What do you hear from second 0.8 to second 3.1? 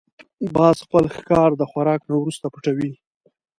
خپل ښکار د خوراک نه وروسته پټوي